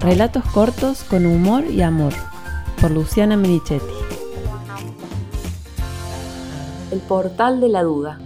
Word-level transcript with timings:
Relatos 0.00 0.42
cortos 0.54 1.04
con 1.04 1.26
humor 1.26 1.66
y 1.66 1.82
amor, 1.82 2.14
por 2.80 2.90
Luciana 2.90 3.36
Merichetti. 3.36 3.84
El 6.90 7.00
portal 7.00 7.60
de 7.60 7.68
la 7.68 7.82
duda. 7.82 8.18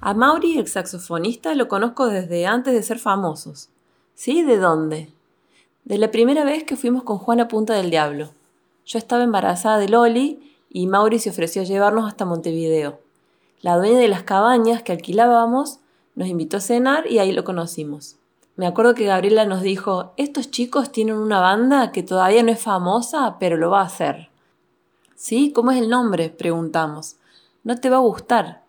A 0.00 0.14
Mauri, 0.14 0.56
el 0.56 0.66
saxofonista, 0.66 1.54
lo 1.54 1.68
conozco 1.68 2.06
desde 2.06 2.46
antes 2.46 2.72
de 2.72 2.82
ser 2.82 2.98
famosos. 2.98 3.68
¿Sí? 4.14 4.42
¿De 4.42 4.56
dónde? 4.56 5.10
De 5.84 5.98
la 5.98 6.10
primera 6.10 6.44
vez 6.44 6.64
que 6.64 6.76
fuimos 6.76 7.02
con 7.02 7.18
Juana 7.18 7.48
Punta 7.48 7.74
del 7.74 7.90
Diablo. 7.90 8.30
Yo 8.86 8.98
estaba 8.98 9.24
embarazada 9.24 9.76
de 9.76 9.90
Loli 9.90 10.54
y 10.70 10.86
Mauri 10.86 11.18
se 11.18 11.28
ofreció 11.28 11.60
a 11.60 11.66
llevarnos 11.66 12.08
hasta 12.08 12.24
Montevideo. 12.24 12.98
La 13.60 13.76
dueña 13.76 13.98
de 13.98 14.08
las 14.08 14.22
cabañas 14.22 14.82
que 14.82 14.92
alquilábamos 14.92 15.80
nos 16.14 16.28
invitó 16.28 16.56
a 16.56 16.60
cenar 16.60 17.06
y 17.12 17.18
ahí 17.18 17.32
lo 17.32 17.44
conocimos. 17.44 18.16
Me 18.58 18.66
acuerdo 18.66 18.96
que 18.96 19.04
Gabriela 19.04 19.44
nos 19.44 19.62
dijo, 19.62 20.14
estos 20.16 20.50
chicos 20.50 20.90
tienen 20.90 21.14
una 21.14 21.38
banda 21.38 21.92
que 21.92 22.02
todavía 22.02 22.42
no 22.42 22.50
es 22.50 22.60
famosa, 22.60 23.36
pero 23.38 23.56
lo 23.56 23.70
va 23.70 23.82
a 23.82 23.86
hacer. 23.86 24.30
¿Sí? 25.14 25.52
¿Cómo 25.54 25.70
es 25.70 25.80
el 25.80 25.88
nombre? 25.88 26.28
preguntamos. 26.28 27.18
No 27.62 27.76
te 27.76 27.88
va 27.88 27.98
a 27.98 28.00
gustar. 28.00 28.64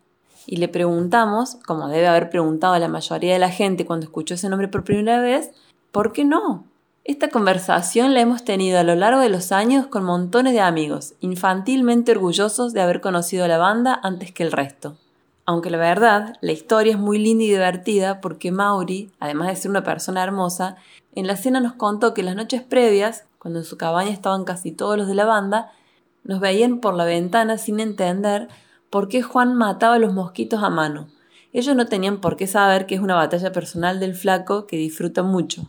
Y 0.45 0.57
le 0.57 0.67
preguntamos, 0.67 1.55
como 1.65 1.87
debe 1.87 2.07
haber 2.07 2.29
preguntado 2.29 2.77
la 2.77 2.87
mayoría 2.87 3.33
de 3.33 3.39
la 3.39 3.49
gente 3.49 3.87
cuando 3.87 4.03
escuchó 4.03 4.35
ese 4.35 4.47
nombre 4.47 4.67
por 4.67 4.83
primera 4.83 5.21
vez, 5.21 5.49
¿por 5.91 6.13
qué 6.13 6.23
no? 6.23 6.65
Esta 7.03 7.29
conversación 7.29 8.13
la 8.13 8.21
hemos 8.21 8.43
tenido 8.43 8.77
a 8.77 8.83
lo 8.83 8.93
largo 8.93 9.21
de 9.21 9.29
los 9.29 9.51
años 9.51 9.87
con 9.87 10.03
montones 10.03 10.53
de 10.53 10.61
amigos, 10.61 11.15
infantilmente 11.19 12.11
orgullosos 12.11 12.73
de 12.73 12.81
haber 12.81 13.01
conocido 13.01 13.45
a 13.45 13.47
la 13.47 13.57
banda 13.57 13.99
antes 14.03 14.31
que 14.31 14.43
el 14.43 14.51
resto 14.51 14.97
aunque 15.49 15.71
la 15.71 15.79
verdad, 15.79 16.35
la 16.41 16.51
historia 16.51 16.93
es 16.93 16.99
muy 16.99 17.17
linda 17.17 17.43
y 17.43 17.47
divertida 17.47 18.21
porque 18.21 18.51
Mauri, 18.51 19.09
además 19.19 19.47
de 19.47 19.55
ser 19.55 19.71
una 19.71 19.83
persona 19.83 20.21
hermosa, 20.21 20.75
en 21.15 21.25
la 21.25 21.37
cena 21.37 21.59
nos 21.59 21.73
contó 21.73 22.13
que 22.13 22.21
las 22.21 22.35
noches 22.35 22.61
previas, 22.61 23.25
cuando 23.39 23.57
en 23.57 23.65
su 23.65 23.75
cabaña 23.75 24.11
estaban 24.11 24.43
casi 24.43 24.71
todos 24.71 24.95
los 24.95 25.07
de 25.07 25.15
la 25.15 25.25
banda, 25.25 25.71
nos 26.23 26.39
veían 26.39 26.81
por 26.81 26.93
la 26.93 27.03
ventana 27.03 27.57
sin 27.57 27.79
entender 27.79 28.47
por 28.91 29.07
qué 29.07 29.23
Juan 29.23 29.55
mataba 29.55 29.95
a 29.95 29.97
los 29.97 30.13
mosquitos 30.13 30.61
a 30.61 30.69
mano. 30.69 31.07
Ellos 31.51 31.75
no 31.75 31.87
tenían 31.87 32.21
por 32.21 32.37
qué 32.37 32.45
saber 32.45 32.85
que 32.85 32.93
es 32.93 33.01
una 33.01 33.15
batalla 33.15 33.51
personal 33.51 33.99
del 33.99 34.13
flaco 34.13 34.67
que 34.67 34.77
disfruta 34.77 35.23
mucho. 35.23 35.63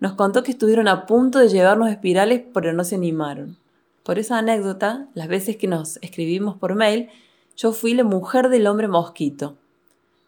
Nos 0.00 0.14
contó 0.14 0.42
que 0.42 0.52
estuvieron 0.52 0.88
a 0.88 1.04
punto 1.04 1.38
de 1.38 1.50
llevarnos 1.50 1.90
espirales 1.90 2.44
pero 2.54 2.72
no 2.72 2.82
se 2.82 2.94
animaron. 2.94 3.58
Por 4.04 4.18
esa 4.18 4.38
anécdota, 4.38 5.06
las 5.12 5.28
veces 5.28 5.58
que 5.58 5.66
nos 5.66 5.98
escribimos 5.98 6.56
por 6.56 6.76
mail, 6.76 7.10
yo 7.58 7.72
fui 7.72 7.92
la 7.92 8.04
mujer 8.04 8.50
del 8.50 8.68
hombre 8.68 8.86
mosquito. 8.86 9.56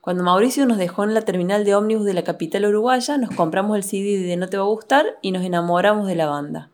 Cuando 0.00 0.24
Mauricio 0.24 0.66
nos 0.66 0.78
dejó 0.78 1.04
en 1.04 1.14
la 1.14 1.22
terminal 1.22 1.64
de 1.64 1.76
ómnibus 1.76 2.04
de 2.04 2.12
la 2.12 2.24
capital 2.24 2.64
uruguaya, 2.64 3.18
nos 3.18 3.30
compramos 3.30 3.76
el 3.76 3.84
CD 3.84 4.18
de 4.18 4.36
No 4.36 4.48
te 4.48 4.56
va 4.56 4.64
a 4.64 4.66
gustar 4.66 5.06
y 5.22 5.30
nos 5.30 5.44
enamoramos 5.44 6.08
de 6.08 6.16
la 6.16 6.26
banda. 6.26 6.70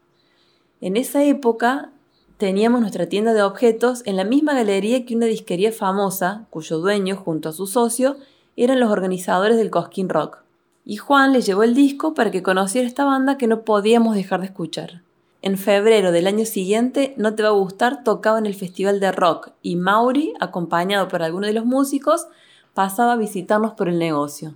En 0.80 0.96
esa 0.96 1.22
época 1.22 1.90
teníamos 2.38 2.80
nuestra 2.80 3.06
tienda 3.06 3.34
de 3.34 3.42
objetos 3.42 4.00
en 4.06 4.16
la 4.16 4.24
misma 4.24 4.54
galería 4.54 5.04
que 5.04 5.14
una 5.14 5.26
disquería 5.26 5.72
famosa, 5.72 6.46
cuyo 6.48 6.78
dueño, 6.78 7.16
junto 7.16 7.50
a 7.50 7.52
su 7.52 7.66
socio, 7.66 8.16
eran 8.56 8.80
los 8.80 8.90
organizadores 8.90 9.58
del 9.58 9.70
Cosquín 9.70 10.08
Rock. 10.08 10.38
Y 10.86 10.96
Juan 10.96 11.34
le 11.34 11.42
llevó 11.42 11.64
el 11.64 11.74
disco 11.74 12.14
para 12.14 12.30
que 12.30 12.42
conociera 12.42 12.88
esta 12.88 13.04
banda 13.04 13.36
que 13.36 13.46
no 13.46 13.60
podíamos 13.60 14.14
dejar 14.14 14.40
de 14.40 14.46
escuchar. 14.46 15.02
En 15.46 15.58
febrero 15.58 16.10
del 16.10 16.26
año 16.26 16.44
siguiente, 16.44 17.14
No 17.16 17.36
Te 17.36 17.44
Va 17.44 17.50
a 17.50 17.52
Gustar 17.52 18.02
tocaba 18.02 18.36
en 18.36 18.46
el 18.46 18.56
Festival 18.56 18.98
de 18.98 19.12
Rock 19.12 19.50
y 19.62 19.76
Mauri, 19.76 20.34
acompañado 20.40 21.06
por 21.06 21.22
alguno 21.22 21.46
de 21.46 21.52
los 21.52 21.64
músicos, 21.64 22.26
pasaba 22.74 23.12
a 23.12 23.16
visitarnos 23.16 23.74
por 23.74 23.88
el 23.88 23.96
negocio. 23.96 24.54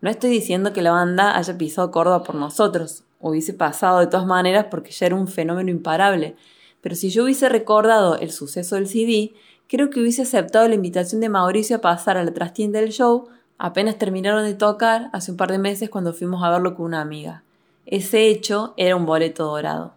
No 0.00 0.08
estoy 0.08 0.30
diciendo 0.30 0.72
que 0.72 0.80
la 0.80 0.92
banda 0.92 1.36
haya 1.36 1.58
pisado 1.58 1.90
Córdoba 1.90 2.24
por 2.24 2.36
nosotros, 2.36 3.04
hubiese 3.20 3.52
pasado 3.52 3.98
de 3.98 4.06
todas 4.06 4.24
maneras 4.24 4.68
porque 4.70 4.92
ya 4.92 5.04
era 5.04 5.14
un 5.14 5.28
fenómeno 5.28 5.70
imparable, 5.70 6.36
pero 6.80 6.94
si 6.94 7.10
yo 7.10 7.24
hubiese 7.24 7.50
recordado 7.50 8.16
el 8.16 8.30
suceso 8.30 8.76
del 8.76 8.88
CD, 8.88 9.34
creo 9.68 9.90
que 9.90 10.00
hubiese 10.00 10.22
aceptado 10.22 10.66
la 10.68 10.74
invitación 10.74 11.20
de 11.20 11.28
Mauricio 11.28 11.76
a 11.76 11.80
pasar 11.82 12.16
a 12.16 12.24
la 12.24 12.32
trastienda 12.32 12.80
del 12.80 12.92
show 12.92 13.28
apenas 13.58 13.98
terminaron 13.98 14.44
de 14.44 14.54
tocar 14.54 15.10
hace 15.12 15.32
un 15.32 15.36
par 15.36 15.52
de 15.52 15.58
meses 15.58 15.90
cuando 15.90 16.14
fuimos 16.14 16.42
a 16.42 16.48
verlo 16.48 16.76
con 16.76 16.86
una 16.86 17.02
amiga. 17.02 17.42
Ese 17.86 18.28
hecho 18.28 18.74
era 18.76 18.94
un 18.94 19.06
boleto 19.06 19.44
dorado. 19.46 19.94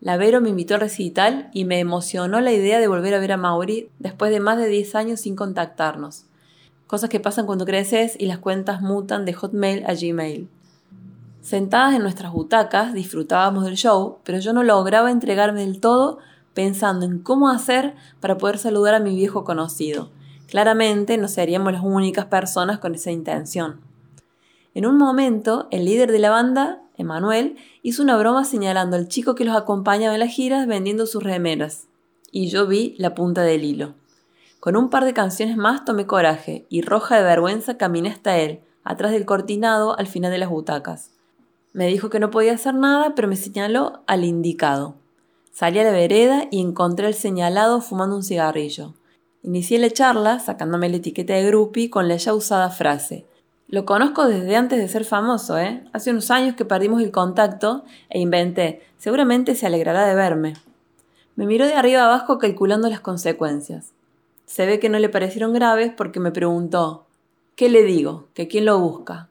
Lavero 0.00 0.40
me 0.40 0.48
invitó 0.50 0.74
al 0.74 0.80
recital 0.80 1.50
y 1.52 1.64
me 1.64 1.78
emocionó 1.78 2.40
la 2.40 2.52
idea 2.52 2.78
de 2.78 2.88
volver 2.88 3.14
a 3.14 3.18
ver 3.18 3.32
a 3.32 3.36
Mauri 3.36 3.90
después 3.98 4.30
de 4.30 4.40
más 4.40 4.56
de 4.56 4.68
10 4.68 4.94
años 4.94 5.20
sin 5.20 5.36
contactarnos. 5.36 6.26
Cosas 6.86 7.10
que 7.10 7.20
pasan 7.20 7.46
cuando 7.46 7.66
creces 7.66 8.16
y 8.18 8.26
las 8.26 8.38
cuentas 8.38 8.80
mutan 8.80 9.24
de 9.24 9.32
Hotmail 9.32 9.84
a 9.86 9.94
Gmail. 9.94 10.48
Sentadas 11.40 11.94
en 11.94 12.02
nuestras 12.02 12.32
butacas 12.32 12.94
disfrutábamos 12.94 13.64
del 13.64 13.76
show, 13.76 14.18
pero 14.24 14.38
yo 14.38 14.52
no 14.52 14.62
lograba 14.62 15.10
entregarme 15.10 15.60
del 15.60 15.80
todo 15.80 16.18
pensando 16.54 17.04
en 17.04 17.18
cómo 17.18 17.50
hacer 17.50 17.94
para 18.20 18.38
poder 18.38 18.58
saludar 18.58 18.94
a 18.94 19.00
mi 19.00 19.14
viejo 19.14 19.44
conocido. 19.44 20.10
Claramente 20.48 21.18
no 21.18 21.28
seríamos 21.28 21.72
las 21.72 21.82
únicas 21.82 22.26
personas 22.26 22.78
con 22.78 22.94
esa 22.94 23.10
intención. 23.10 23.80
En 24.74 24.86
un 24.86 24.96
momento, 24.96 25.68
el 25.70 25.84
líder 25.84 26.12
de 26.12 26.18
la 26.18 26.30
banda 26.30 26.82
Emanuel, 26.96 27.56
hizo 27.82 28.02
una 28.02 28.16
broma 28.16 28.44
señalando 28.44 28.96
al 28.96 29.08
chico 29.08 29.34
que 29.34 29.44
los 29.44 29.56
acompañaba 29.56 30.14
en 30.14 30.20
las 30.20 30.32
giras 30.32 30.66
vendiendo 30.66 31.06
sus 31.06 31.22
remeras. 31.22 31.86
Y 32.30 32.48
yo 32.48 32.66
vi 32.66 32.94
la 32.98 33.14
punta 33.14 33.42
del 33.42 33.64
hilo. 33.64 33.94
Con 34.60 34.76
un 34.76 34.90
par 34.90 35.04
de 35.04 35.12
canciones 35.12 35.56
más 35.56 35.84
tomé 35.84 36.06
coraje 36.06 36.66
y 36.68 36.82
roja 36.82 37.16
de 37.16 37.24
vergüenza 37.24 37.76
caminé 37.76 38.08
hasta 38.08 38.38
él, 38.38 38.60
atrás 38.84 39.12
del 39.12 39.26
cortinado 39.26 39.98
al 39.98 40.06
final 40.06 40.30
de 40.30 40.38
las 40.38 40.48
butacas. 40.48 41.10
Me 41.72 41.86
dijo 41.86 42.08
que 42.08 42.20
no 42.20 42.30
podía 42.30 42.54
hacer 42.54 42.74
nada, 42.74 43.14
pero 43.14 43.28
me 43.28 43.36
señaló 43.36 44.02
al 44.06 44.24
indicado. 44.24 44.94
Salí 45.52 45.78
a 45.78 45.84
la 45.84 45.90
vereda 45.90 46.48
y 46.50 46.60
encontré 46.60 47.06
al 47.06 47.14
señalado 47.14 47.80
fumando 47.80 48.16
un 48.16 48.22
cigarrillo. 48.22 48.94
Inicié 49.42 49.78
la 49.78 49.90
charla, 49.90 50.38
sacándome 50.38 50.88
la 50.88 50.96
etiqueta 50.96 51.34
de 51.34 51.46
grupi, 51.46 51.88
con 51.88 52.08
la 52.08 52.16
ya 52.16 52.34
usada 52.34 52.70
frase 52.70 53.26
lo 53.68 53.84
conozco 53.84 54.28
desde 54.28 54.54
antes 54.54 54.78
de 54.78 54.86
ser 54.86 55.04
famoso, 55.04 55.58
¿eh? 55.58 55.82
Hace 55.92 56.12
unos 56.12 56.30
años 56.30 56.54
que 56.54 56.64
perdimos 56.64 57.02
el 57.02 57.10
contacto 57.10 57.84
e 58.08 58.20
inventé, 58.20 58.82
seguramente 58.96 59.56
se 59.56 59.66
alegrará 59.66 60.06
de 60.06 60.14
verme. 60.14 60.54
Me 61.34 61.46
miró 61.46 61.66
de 61.66 61.74
arriba 61.74 62.04
abajo 62.04 62.38
calculando 62.38 62.88
las 62.88 63.00
consecuencias. 63.00 63.92
Se 64.46 64.66
ve 64.66 64.78
que 64.78 64.88
no 64.88 65.00
le 65.00 65.08
parecieron 65.08 65.52
graves 65.52 65.92
porque 65.96 66.20
me 66.20 66.30
preguntó, 66.30 67.06
¿qué 67.56 67.68
le 67.68 67.82
digo? 67.82 68.28
¿Que 68.34 68.46
quién 68.46 68.66
lo 68.66 68.78
busca? 68.78 69.30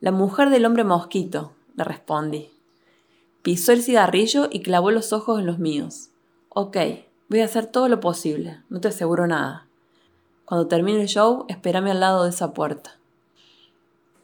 La 0.00 0.10
mujer 0.10 0.50
del 0.50 0.66
hombre 0.66 0.82
mosquito, 0.82 1.52
le 1.76 1.84
respondí. 1.84 2.50
Pisó 3.42 3.70
el 3.70 3.82
cigarrillo 3.82 4.48
y 4.50 4.62
clavó 4.62 4.90
los 4.90 5.12
ojos 5.12 5.38
en 5.38 5.46
los 5.46 5.60
míos. 5.60 6.10
Ok, 6.48 6.76
voy 7.28 7.40
a 7.40 7.44
hacer 7.44 7.66
todo 7.66 7.88
lo 7.88 8.00
posible, 8.00 8.60
no 8.68 8.80
te 8.80 8.88
aseguro 8.88 9.28
nada. 9.28 9.68
Cuando 10.44 10.66
termine 10.66 11.02
el 11.02 11.08
show, 11.08 11.44
espérame 11.48 11.92
al 11.92 12.00
lado 12.00 12.24
de 12.24 12.30
esa 12.30 12.52
puerta. 12.52 12.98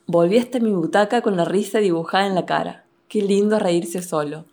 Volví 0.07 0.39
hasta 0.39 0.59
mi 0.59 0.73
butaca 0.73 1.23
con 1.23 1.37
la 1.37 1.45
risa 1.45 1.79
dibujada 1.79 2.27
en 2.27 2.35
la 2.35 2.45
cara. 2.45 2.85
Qué 3.09 3.23
lindo 3.23 3.59
reírse 3.59 4.03
solo. 4.03 4.45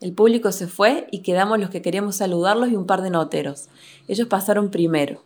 El 0.00 0.12
público 0.12 0.52
se 0.52 0.66
fue 0.66 1.06
y 1.10 1.20
quedamos 1.20 1.58
los 1.58 1.70
que 1.70 1.80
queríamos 1.80 2.16
saludarlos 2.16 2.68
y 2.68 2.76
un 2.76 2.86
par 2.86 3.00
de 3.00 3.10
noteros. 3.10 3.68
Ellos 4.08 4.28
pasaron 4.28 4.70
primero. 4.70 5.22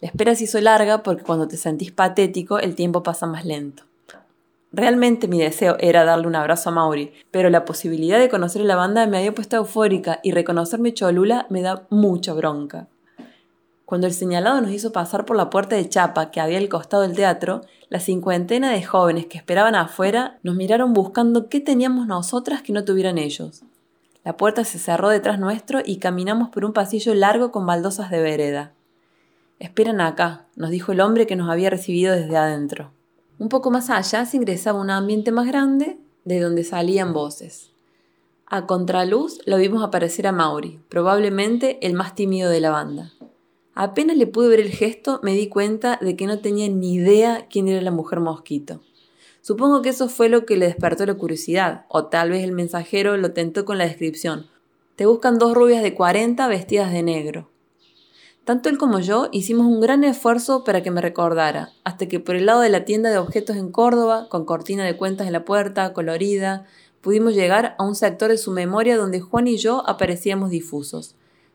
La 0.00 0.08
espera 0.08 0.34
se 0.34 0.44
hizo 0.44 0.60
larga 0.60 1.02
porque 1.02 1.22
cuando 1.22 1.46
te 1.46 1.58
sentís 1.58 1.92
patético 1.92 2.58
el 2.58 2.74
tiempo 2.74 3.02
pasa 3.02 3.26
más 3.26 3.44
lento. 3.44 3.84
Realmente 4.72 5.28
mi 5.28 5.38
deseo 5.38 5.76
era 5.78 6.04
darle 6.04 6.26
un 6.26 6.34
abrazo 6.34 6.70
a 6.70 6.72
Mauri, 6.72 7.12
pero 7.30 7.50
la 7.50 7.66
posibilidad 7.66 8.18
de 8.18 8.30
conocer 8.30 8.62
a 8.62 8.64
la 8.64 8.76
banda 8.76 9.06
me 9.06 9.18
había 9.18 9.34
puesto 9.34 9.56
eufórica 9.56 10.20
y 10.22 10.32
reconocerme 10.32 10.94
Cholula 10.94 11.46
me 11.50 11.60
da 11.60 11.86
mucha 11.90 12.32
bronca. 12.32 12.88
Cuando 13.84 14.06
el 14.06 14.14
señalado 14.14 14.60
nos 14.60 14.70
hizo 14.70 14.92
pasar 14.92 15.24
por 15.24 15.36
la 15.36 15.50
puerta 15.50 15.76
de 15.76 15.88
chapa 15.88 16.30
que 16.30 16.40
había 16.40 16.58
al 16.58 16.68
costado 16.68 17.02
del 17.02 17.14
teatro, 17.14 17.62
la 17.88 18.00
cincuentena 18.00 18.70
de 18.72 18.82
jóvenes 18.82 19.26
que 19.26 19.36
esperaban 19.38 19.74
afuera 19.74 20.38
nos 20.42 20.54
miraron 20.54 20.92
buscando 20.92 21.48
qué 21.48 21.60
teníamos 21.60 22.06
nosotras 22.06 22.62
que 22.62 22.72
no 22.72 22.84
tuvieran 22.84 23.18
ellos. 23.18 23.64
La 24.24 24.36
puerta 24.36 24.64
se 24.64 24.78
cerró 24.78 25.08
detrás 25.08 25.38
nuestro 25.38 25.80
y 25.84 25.96
caminamos 25.96 26.48
por 26.48 26.64
un 26.64 26.72
pasillo 26.72 27.14
largo 27.14 27.50
con 27.50 27.66
baldosas 27.66 28.10
de 28.10 28.22
vereda. 28.22 28.72
Esperan 29.58 30.00
acá, 30.00 30.46
nos 30.56 30.70
dijo 30.70 30.92
el 30.92 31.00
hombre 31.00 31.26
que 31.26 31.36
nos 31.36 31.50
había 31.50 31.70
recibido 31.70 32.14
desde 32.14 32.36
adentro. 32.36 32.92
Un 33.38 33.48
poco 33.48 33.70
más 33.70 33.90
allá 33.90 34.24
se 34.24 34.36
ingresaba 34.36 34.80
un 34.80 34.90
ambiente 34.90 35.32
más 35.32 35.46
grande, 35.46 35.98
de 36.24 36.40
donde 36.40 36.64
salían 36.64 37.12
voces. 37.12 37.72
A 38.46 38.66
contraluz 38.66 39.40
lo 39.46 39.56
vimos 39.56 39.82
aparecer 39.82 40.26
a 40.26 40.32
Mauri, 40.32 40.80
probablemente 40.88 41.84
el 41.86 41.94
más 41.94 42.14
tímido 42.14 42.50
de 42.50 42.60
la 42.60 42.70
banda. 42.70 43.12
Apenas 43.74 44.16
le 44.16 44.26
pude 44.26 44.48
ver 44.48 44.60
el 44.60 44.70
gesto, 44.70 45.20
me 45.22 45.34
di 45.34 45.48
cuenta 45.48 45.98
de 46.02 46.14
que 46.14 46.26
no 46.26 46.40
tenía 46.40 46.68
ni 46.68 46.94
idea 46.94 47.46
quién 47.48 47.68
era 47.68 47.80
la 47.80 47.90
mujer 47.90 48.20
mosquito. 48.20 48.82
Supongo 49.40 49.80
que 49.80 49.88
eso 49.88 50.08
fue 50.08 50.28
lo 50.28 50.44
que 50.44 50.56
le 50.56 50.66
despertó 50.66 51.06
la 51.06 51.14
curiosidad, 51.14 51.86
o 51.88 52.06
tal 52.06 52.30
vez 52.30 52.44
el 52.44 52.52
mensajero 52.52 53.16
lo 53.16 53.32
tentó 53.32 53.64
con 53.64 53.78
la 53.78 53.84
descripción. 53.84 54.46
Te 54.94 55.06
buscan 55.06 55.38
dos 55.38 55.54
rubias 55.54 55.82
de 55.82 55.94
40 55.94 56.46
vestidas 56.48 56.92
de 56.92 57.02
negro. 57.02 57.48
Tanto 58.44 58.68
él 58.68 58.76
como 58.76 58.98
yo 59.00 59.28
hicimos 59.32 59.66
un 59.66 59.80
gran 59.80 60.04
esfuerzo 60.04 60.64
para 60.64 60.82
que 60.82 60.90
me 60.90 61.00
recordara, 61.00 61.70
hasta 61.82 62.06
que 62.06 62.20
por 62.20 62.36
el 62.36 62.46
lado 62.46 62.60
de 62.60 62.68
la 62.68 62.84
tienda 62.84 63.08
de 63.08 63.18
objetos 63.18 63.56
en 63.56 63.72
Córdoba, 63.72 64.26
con 64.28 64.44
cortina 64.44 64.84
de 64.84 64.96
cuentas 64.96 65.28
en 65.28 65.32
la 65.32 65.44
puerta, 65.44 65.92
colorida, 65.92 66.66
pudimos 67.00 67.34
llegar 67.34 67.74
a 67.78 67.84
un 67.84 67.94
sector 67.94 68.30
de 68.30 68.38
su 68.38 68.50
memoria 68.50 68.96
donde 68.96 69.20
Juan 69.20 69.46
y 69.46 69.56
yo 69.56 69.88
aparecíamos 69.88 70.50
difusos. 70.50 71.14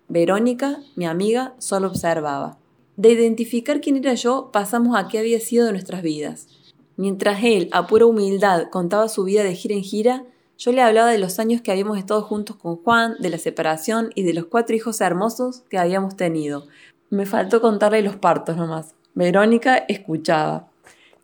Verónica, 0.09 0.79
mi 0.95 1.05
amiga, 1.05 1.53
solo 1.57 1.87
observaba. 1.87 2.57
De 2.95 3.11
identificar 3.11 3.81
quién 3.81 3.97
era 3.97 4.13
yo, 4.13 4.49
pasamos 4.53 4.97
a 4.97 5.07
qué 5.07 5.19
había 5.19 5.39
sido 5.39 5.65
de 5.65 5.73
nuestras 5.73 6.01
vidas. 6.01 6.47
Mientras 6.95 7.43
él, 7.43 7.69
a 7.73 7.87
pura 7.87 8.05
humildad, 8.05 8.69
contaba 8.71 9.09
su 9.09 9.25
vida 9.25 9.43
de 9.43 9.53
gira 9.53 9.75
en 9.75 9.83
gira, 9.83 10.23
yo 10.57 10.71
le 10.71 10.81
hablaba 10.81 11.11
de 11.11 11.19
los 11.19 11.37
años 11.37 11.61
que 11.61 11.71
habíamos 11.71 11.97
estado 11.97 12.23
juntos 12.23 12.55
con 12.55 12.77
Juan, 12.77 13.15
de 13.19 13.29
la 13.29 13.37
separación 13.37 14.09
y 14.15 14.23
de 14.23 14.33
los 14.33 14.45
cuatro 14.45 14.75
hijos 14.75 15.01
hermosos 15.01 15.61
que 15.69 15.77
habíamos 15.77 16.15
tenido. 16.15 16.65
Me 17.09 17.25
faltó 17.25 17.61
contarle 17.61 18.01
los 18.01 18.15
partos 18.15 18.57
nomás. 18.57 18.95
Verónica 19.13 19.77
escuchaba. 19.77 20.69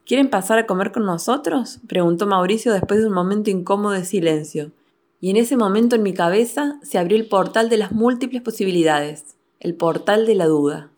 ¿Quieren 0.06 0.30
pasar 0.30 0.60
a 0.60 0.68
comer 0.68 0.92
con 0.92 1.06
nosotros? 1.06 1.80
preguntó 1.88 2.28
Mauricio 2.28 2.74
después 2.74 3.00
de 3.00 3.08
un 3.08 3.14
momento 3.14 3.50
incómodo 3.50 3.94
de 3.94 4.06
silencio. 4.06 4.72
Y 5.24 5.30
en 5.30 5.38
ese 5.38 5.56
momento 5.56 5.96
en 5.96 6.04
mi 6.04 6.14
cabeza 6.14 6.82
se 6.82 6.98
abrió 6.98 7.16
el 7.16 7.30
portal 7.30 7.70
de 7.70 7.78
las 7.78 7.94
múltiples 7.94 8.42
posibilidades, 8.42 9.38
el 9.62 9.74
portal 9.74 10.26
de 10.26 10.36
la 10.36 10.48
duda. 10.48 10.90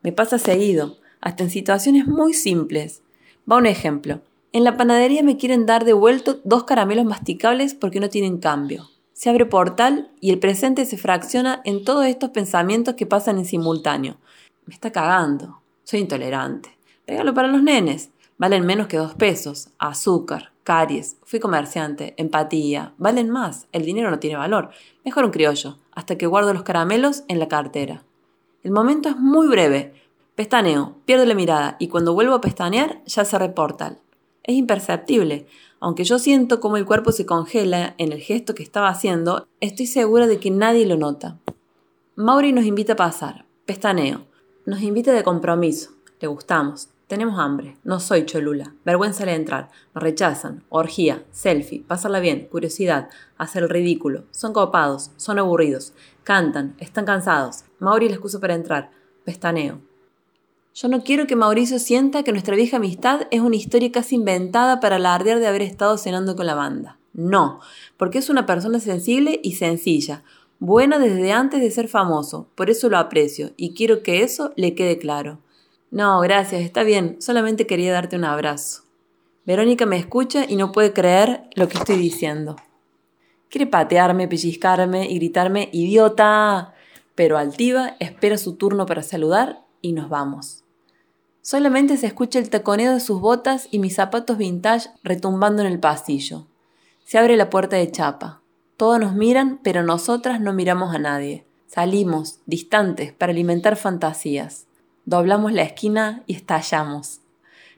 Me 0.00 0.10
pasa 0.10 0.38
seguido, 0.38 0.96
hasta 1.20 1.42
en 1.42 1.50
situaciones 1.50 2.06
muy 2.06 2.32
simples. 2.32 3.02
Va 3.46 3.58
un 3.58 3.66
ejemplo. 3.66 4.22
En 4.52 4.64
la 4.64 4.78
panadería 4.78 5.22
me 5.22 5.36
quieren 5.36 5.66
dar 5.66 5.84
de 5.84 5.92
vuelto 5.92 6.40
dos 6.44 6.64
caramelos 6.64 7.04
masticables 7.04 7.74
porque 7.74 8.00
no 8.00 8.08
tienen 8.08 8.38
cambio. 8.38 8.88
Se 9.12 9.28
abre 9.28 9.44
portal 9.44 10.10
y 10.18 10.30
el 10.30 10.38
presente 10.38 10.86
se 10.86 10.96
fracciona 10.96 11.60
en 11.66 11.84
todos 11.84 12.06
estos 12.06 12.30
pensamientos 12.30 12.94
que 12.94 13.04
pasan 13.04 13.36
en 13.36 13.44
simultáneo. 13.44 14.16
Me 14.64 14.72
está 14.72 14.92
cagando. 14.92 15.60
Soy 15.84 16.00
intolerante. 16.00 16.70
Regalo 17.06 17.34
para 17.34 17.48
los 17.48 17.62
nenes. 17.62 18.08
Valen 18.38 18.64
menos 18.64 18.86
que 18.86 18.96
dos 18.96 19.14
pesos. 19.14 19.68
Azúcar, 19.78 20.52
caries. 20.62 21.18
Fui 21.24 21.40
comerciante. 21.40 22.14
Empatía. 22.16 22.94
Valen 22.98 23.30
más. 23.30 23.66
El 23.72 23.84
dinero 23.84 24.10
no 24.10 24.18
tiene 24.18 24.36
valor. 24.36 24.70
Mejor 25.04 25.24
un 25.24 25.30
criollo. 25.30 25.76
Hasta 25.92 26.16
que 26.16 26.26
guardo 26.26 26.54
los 26.54 26.62
caramelos 26.62 27.24
en 27.28 27.38
la 27.38 27.48
cartera. 27.48 28.04
El 28.62 28.70
momento 28.70 29.08
es 29.08 29.16
muy 29.16 29.48
breve. 29.48 29.92
Pestaneo, 30.34 30.96
pierdo 31.04 31.26
la 31.26 31.34
mirada 31.34 31.76
y 31.78 31.88
cuando 31.88 32.14
vuelvo 32.14 32.34
a 32.34 32.40
pestanear 32.40 33.02
ya 33.06 33.24
cerré 33.24 33.48
portal 33.48 33.98
es 34.48 34.56
imperceptible. 34.56 35.46
Aunque 35.78 36.02
yo 36.02 36.18
siento 36.18 36.58
como 36.58 36.76
el 36.78 36.86
cuerpo 36.86 37.12
se 37.12 37.26
congela 37.26 37.94
en 37.98 38.12
el 38.12 38.20
gesto 38.20 38.54
que 38.54 38.64
estaba 38.64 38.88
haciendo, 38.88 39.46
estoy 39.60 39.86
segura 39.86 40.26
de 40.26 40.40
que 40.40 40.50
nadie 40.50 40.86
lo 40.86 40.96
nota. 40.96 41.38
Mauri 42.16 42.52
nos 42.52 42.64
invita 42.64 42.94
a 42.94 42.96
pasar. 42.96 43.44
Pestaneo. 43.66 44.22
Nos 44.64 44.80
invita 44.82 45.12
de 45.12 45.22
compromiso. 45.22 45.90
Le 46.20 46.26
gustamos. 46.26 46.88
Tenemos 47.08 47.38
hambre. 47.40 47.78
No 47.84 48.00
soy 48.00 48.26
cholula. 48.26 48.74
Vergüenza 48.84 49.24
de 49.24 49.34
entrar. 49.34 49.70
Me 49.94 50.00
rechazan. 50.02 50.62
Orgía. 50.68 51.24
Selfie. 51.32 51.82
Pasarla 51.88 52.20
bien. 52.20 52.46
Curiosidad. 52.50 53.08
Hacer 53.38 53.62
el 53.62 53.70
ridículo. 53.70 54.24
Son 54.30 54.52
copados. 54.52 55.10
Son 55.16 55.38
aburridos. 55.38 55.94
Cantan. 56.22 56.76
Están 56.78 57.06
cansados. 57.06 57.64
Mauri 57.78 58.08
la 58.08 58.16
excusa 58.16 58.38
para 58.40 58.54
entrar. 58.54 58.90
Pestaneo. 59.24 59.80
Yo 60.74 60.88
no 60.88 61.02
quiero 61.02 61.26
que 61.26 61.34
Mauricio 61.34 61.78
sienta 61.78 62.22
que 62.22 62.30
nuestra 62.30 62.54
vieja 62.54 62.76
amistad 62.76 63.22
es 63.30 63.40
una 63.40 63.56
historia 63.56 63.90
casi 63.90 64.14
inventada 64.14 64.78
para 64.78 64.96
alardear 64.96 65.40
de 65.40 65.46
haber 65.46 65.62
estado 65.62 65.96
cenando 65.96 66.36
con 66.36 66.46
la 66.46 66.54
banda. 66.54 66.98
No, 67.14 67.58
porque 67.96 68.18
es 68.18 68.28
una 68.28 68.46
persona 68.46 68.78
sensible 68.78 69.40
y 69.42 69.54
sencilla, 69.54 70.22
buena 70.60 71.00
desde 71.00 71.32
antes 71.32 71.60
de 71.60 71.72
ser 71.72 71.88
famoso, 71.88 72.48
por 72.54 72.70
eso 72.70 72.88
lo 72.88 72.96
aprecio 72.96 73.50
y 73.56 73.74
quiero 73.74 74.04
que 74.04 74.22
eso 74.22 74.52
le 74.54 74.76
quede 74.76 74.98
claro. 74.98 75.40
No, 75.90 76.20
gracias, 76.20 76.62
está 76.62 76.82
bien, 76.82 77.16
solamente 77.20 77.66
quería 77.66 77.92
darte 77.92 78.16
un 78.16 78.24
abrazo. 78.24 78.82
Verónica 79.46 79.86
me 79.86 79.96
escucha 79.96 80.44
y 80.46 80.56
no 80.56 80.72
puede 80.72 80.92
creer 80.92 81.48
lo 81.54 81.68
que 81.68 81.78
estoy 81.78 81.96
diciendo. 81.96 82.56
Quiere 83.48 83.66
patearme, 83.66 84.28
pellizcarme 84.28 85.08
y 85.10 85.14
gritarme 85.14 85.70
idiota, 85.72 86.74
pero 87.14 87.38
altiva 87.38 87.96
espera 87.98 88.36
su 88.36 88.56
turno 88.56 88.84
para 88.84 89.02
saludar 89.02 89.64
y 89.80 89.92
nos 89.92 90.10
vamos. 90.10 90.64
Solamente 91.40 91.96
se 91.96 92.06
escucha 92.06 92.38
el 92.38 92.50
taconeo 92.50 92.92
de 92.92 93.00
sus 93.00 93.22
botas 93.22 93.68
y 93.70 93.78
mis 93.78 93.94
zapatos 93.94 94.36
vintage 94.36 94.90
retumbando 95.02 95.62
en 95.62 95.68
el 95.68 95.80
pasillo. 95.80 96.46
Se 97.04 97.16
abre 97.16 97.38
la 97.38 97.48
puerta 97.48 97.76
de 97.76 97.90
chapa. 97.90 98.42
Todos 98.76 99.00
nos 99.00 99.14
miran, 99.14 99.58
pero 99.62 99.82
nosotras 99.82 100.42
no 100.42 100.52
miramos 100.52 100.94
a 100.94 100.98
nadie. 100.98 101.46
Salimos, 101.66 102.40
distantes, 102.44 103.14
para 103.14 103.32
alimentar 103.32 103.76
fantasías. 103.76 104.67
Doblamos 105.08 105.54
la 105.54 105.62
esquina 105.62 106.22
y 106.26 106.34
estallamos. 106.34 107.20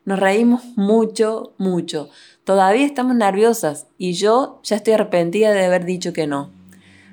Nos 0.05 0.19
reímos 0.19 0.65
mucho, 0.75 1.53
mucho. 1.59 2.09
Todavía 2.43 2.85
estamos 2.85 3.15
nerviosas 3.15 3.87
y 3.99 4.15
yo 4.15 4.59
ya 4.65 4.75
estoy 4.75 4.94
arrepentida 4.94 5.53
de 5.53 5.65
haber 5.65 5.85
dicho 5.85 6.12
que 6.12 6.27
no. 6.27 6.50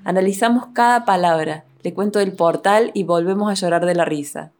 Analizamos 0.03 0.69
cada 0.73 1.05
palabra, 1.05 1.65
le 1.83 1.93
cuento 1.93 2.17
del 2.17 2.31
portal 2.31 2.89
y 2.95 3.03
volvemos 3.03 3.51
a 3.51 3.53
llorar 3.53 3.85
de 3.85 3.93
la 3.93 4.05
risa. 4.05 4.51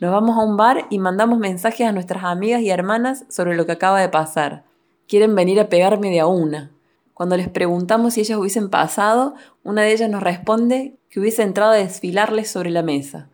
Nos 0.00 0.12
vamos 0.12 0.38
a 0.38 0.44
un 0.44 0.56
bar 0.56 0.86
y 0.88 0.98
mandamos 0.98 1.38
mensajes 1.38 1.86
a 1.86 1.92
nuestras 1.92 2.24
amigas 2.24 2.62
y 2.62 2.70
hermanas 2.70 3.26
sobre 3.28 3.54
lo 3.54 3.66
que 3.66 3.72
acaba 3.72 4.00
de 4.00 4.08
pasar. 4.08 4.64
Quieren 5.08 5.34
venir 5.34 5.60
a 5.60 5.68
pegarme 5.68 6.08
de 6.08 6.20
a 6.20 6.26
una. 6.26 6.70
Cuando 7.12 7.36
les 7.36 7.50
preguntamos 7.50 8.14
si 8.14 8.22
ellas 8.22 8.38
hubiesen 8.38 8.70
pasado, 8.70 9.34
una 9.62 9.82
de 9.82 9.92
ellas 9.92 10.08
nos 10.08 10.22
responde 10.22 10.96
que 11.10 11.20
hubiese 11.20 11.42
entrado 11.42 11.72
a 11.72 11.76
desfilarles 11.76 12.50
sobre 12.50 12.70
la 12.70 12.82
mesa. 12.82 13.28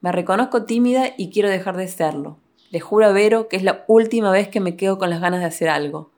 Me 0.00 0.12
reconozco 0.12 0.64
tímida 0.64 1.12
y 1.16 1.30
quiero 1.30 1.48
dejar 1.48 1.76
de 1.76 1.88
serlo. 1.88 2.38
Le 2.70 2.80
juro 2.80 3.06
a 3.06 3.12
Vero 3.12 3.48
que 3.48 3.56
es 3.56 3.62
la 3.62 3.84
última 3.88 4.30
vez 4.30 4.48
que 4.48 4.60
me 4.60 4.76
quedo 4.76 4.98
con 4.98 5.10
las 5.10 5.20
ganas 5.20 5.40
de 5.40 5.46
hacer 5.46 5.68
algo. 5.68 6.10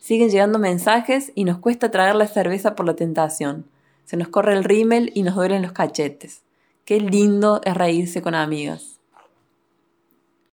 Siguen 0.00 0.30
llegando 0.30 0.58
mensajes 0.58 1.32
y 1.34 1.44
nos 1.44 1.58
cuesta 1.58 1.90
tragar 1.90 2.14
la 2.14 2.28
cerveza 2.28 2.74
por 2.74 2.86
la 2.86 2.94
tentación. 2.94 3.66
Se 4.04 4.16
nos 4.16 4.28
corre 4.28 4.54
el 4.54 4.64
rímel 4.64 5.10
y 5.14 5.22
nos 5.22 5.34
duelen 5.34 5.62
los 5.62 5.72
cachetes. 5.72 6.44
Qué 6.84 7.00
lindo 7.00 7.60
es 7.64 7.74
reírse 7.74 8.22
con 8.22 8.34
amigas. 8.34 8.95